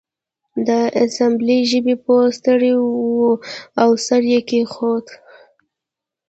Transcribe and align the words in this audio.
د 0.67 0.69
اسامبلۍ 1.03 1.59
ژبې 1.71 1.95
پوه 2.03 2.23
ستړی 2.37 2.73
و 2.77 2.85
او 3.81 3.89
سر 4.05 4.21
یې 4.31 4.39
کیښود 4.49 5.05